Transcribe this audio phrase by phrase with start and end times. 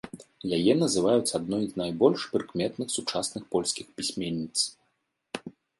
[0.57, 4.57] Яе называюць адной з найбольш прыкметных сучасных польскіх пісьменніц.